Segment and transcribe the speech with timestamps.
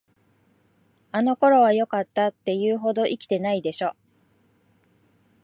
[1.11, 3.95] あの頃はよかった、って言うほど生きてないでしょ。